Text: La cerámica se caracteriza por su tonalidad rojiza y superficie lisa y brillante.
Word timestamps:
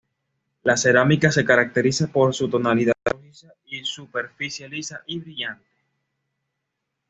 La 0.63 0.77
cerámica 0.77 1.31
se 1.31 1.45
caracteriza 1.45 2.07
por 2.07 2.33
su 2.33 2.49
tonalidad 2.49 2.95
rojiza 3.05 3.53
y 3.67 3.85
superficie 3.85 4.67
lisa 4.67 5.03
y 5.05 5.19
brillante. 5.19 5.69